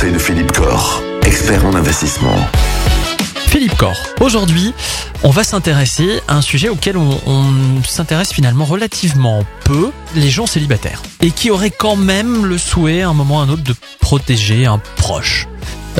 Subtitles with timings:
[0.00, 2.36] De Philippe Corr, expert en investissement.
[3.48, 3.96] Philippe Corr.
[4.20, 4.72] Aujourd'hui,
[5.24, 10.46] on va s'intéresser à un sujet auquel on, on s'intéresse finalement relativement peu, les gens
[10.46, 11.02] célibataires.
[11.20, 13.74] Et qui auraient quand même le souhait, à un moment ou à un autre, de
[14.00, 15.48] protéger un proche.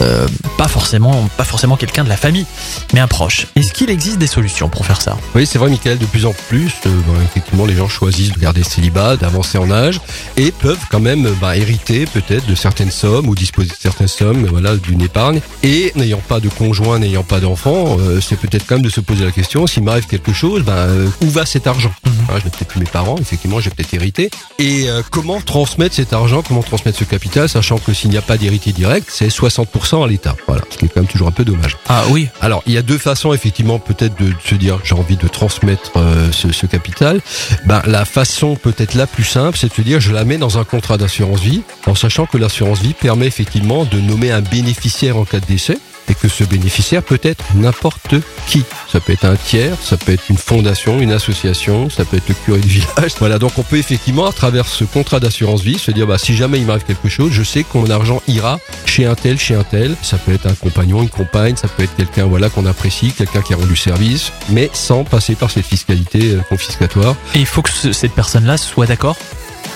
[0.00, 0.26] Euh,
[0.56, 2.46] pas forcément, pas forcément quelqu'un de la famille,
[2.92, 3.46] mais un proche.
[3.56, 5.16] Est-ce qu'il existe des solutions pour faire ça?
[5.34, 8.38] Oui, c'est vrai, Michael, de plus en plus, euh, ben, effectivement, les gens choisissent de
[8.38, 10.00] garder célibat, d'avancer en âge,
[10.36, 14.46] et peuvent quand même ben, hériter peut-être de certaines sommes ou disposer de certaines sommes,
[14.46, 15.40] voilà, d'une épargne.
[15.62, 19.00] Et n'ayant pas de conjoint, n'ayant pas d'enfant, euh, c'est peut-être quand même de se
[19.00, 21.92] poser la question s'il m'arrive quelque chose, ben, euh, où va cet argent?
[22.06, 24.30] Hein, Je n'ai peut-être plus mes parents, effectivement, j'ai peut-être hérité.
[24.58, 28.22] Et euh, comment transmettre cet argent, comment transmettre ce capital, sachant que s'il n'y a
[28.22, 30.36] pas d'héritier direct, c'est 60% à l'État.
[30.46, 31.76] Voilà, ce qui est quand même toujours un peu dommage.
[31.88, 32.28] Ah oui.
[32.40, 35.92] Alors, il y a deux façons, effectivement, peut-être de se dire j'ai envie de transmettre
[35.96, 37.20] euh, ce, ce capital.
[37.64, 40.58] Ben, la façon peut-être la plus simple, c'est de se dire je la mets dans
[40.58, 45.16] un contrat d'assurance vie, en sachant que l'assurance vie permet effectivement de nommer un bénéficiaire
[45.16, 48.14] en cas de décès et que ce bénéficiaire peut être n'importe
[48.46, 48.64] qui.
[48.98, 52.28] Ça peut être un tiers, ça peut être une fondation, une association, ça peut être
[52.28, 53.12] le curé du village.
[53.20, 56.34] Voilà, donc on peut effectivement, à travers ce contrat d'assurance vie, se dire, bah, si
[56.34, 59.54] jamais il m'arrive quelque chose, je sais que mon argent ira chez un tel, chez
[59.54, 59.94] un tel.
[60.02, 63.40] Ça peut être un compagnon, une compagne, ça peut être quelqu'un, voilà, qu'on apprécie, quelqu'un
[63.40, 67.14] qui a rendu service, mais sans passer par cette fiscalité euh, confiscatoire.
[67.36, 69.16] Et il faut que ce- cette personne-là soit d'accord?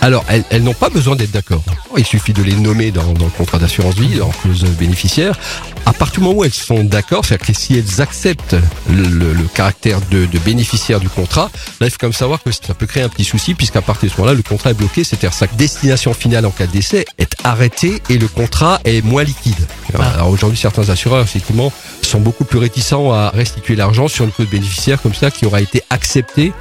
[0.04, 1.62] Alors, elles, elles n'ont pas besoin d'être d'accord.
[1.96, 5.38] Il suffit de les nommer dans, dans le contrat d'assurance vie, en clause bénéficiaire.
[5.86, 8.56] À partir du moment où elles sont d'accord, c'est-à-dire que si elles acceptent
[8.90, 11.50] le, le- le caractère de, de bénéficiaire du contrat,
[11.80, 14.08] là, il faut quand même savoir que ça peut créer un petit souci, puisqu'à partir
[14.08, 17.04] de ce moment-là, le contrat est bloqué, c'est-à-dire sa destination finale en cas de décès
[17.18, 19.54] est arrêtée et le contrat est moins liquide.
[19.96, 20.14] Ah.
[20.14, 21.72] Alors aujourd'hui, certains assureurs, effectivement,
[22.02, 25.60] sont beaucoup plus réticents à restituer l'argent sur une clause bénéficiaire comme ça qui aura
[25.60, 26.52] été acceptée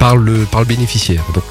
[0.00, 1.22] par le par le bénéficiaire.
[1.34, 1.44] Donc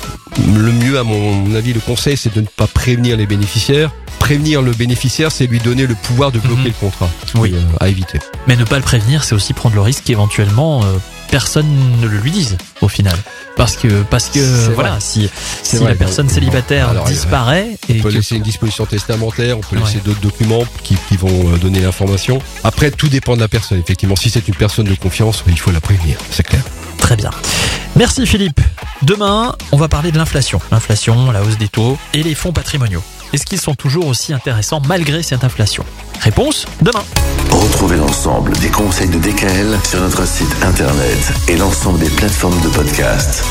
[0.45, 3.91] le mieux à mon avis le conseil c'est de ne pas prévenir les bénéficiaires.
[4.19, 6.65] Prévenir le bénéficiaire c'est lui donner le pouvoir de bloquer Mhm.
[6.67, 7.09] le contrat.
[7.35, 7.53] Oui.
[7.53, 8.19] Euh, à éviter.
[8.47, 10.97] Mais ne pas le prévenir, c'est aussi prendre le risque qu'éventuellement euh,
[11.31, 11.67] personne
[12.01, 13.15] ne le lui dise au final.
[13.55, 14.99] Parce que, parce que voilà, vrai.
[15.01, 15.29] si,
[15.63, 19.57] si vrai, la personne célibataire alors, disparaît et On peut que- laisser une disposition testamentaire,
[19.57, 19.83] on peut Ouais.
[19.83, 22.39] laisser d'autres documents qui, qui vont euh, donner l'information.
[22.63, 23.79] Après, tout dépend de la personne.
[23.79, 26.61] Effectivement, si c'est une personne de confiance, il faut la prévenir, c'est clair.
[26.99, 27.31] Très bien.
[27.95, 28.59] Merci Philippe.
[29.01, 30.59] Demain, on va parler de l'inflation.
[30.71, 33.03] L'inflation, la hausse des taux et les fonds patrimoniaux.
[33.33, 35.83] Est-ce qu'ils sont toujours aussi intéressants malgré cette inflation?
[36.21, 37.03] Réponse demain.
[37.51, 42.69] Retrouvez l'ensemble des conseils de DKL sur notre site internet et l'ensemble des plateformes de
[42.69, 43.43] podcast.